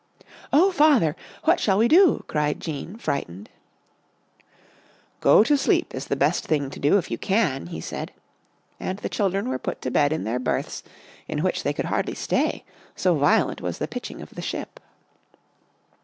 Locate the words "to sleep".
5.43-5.93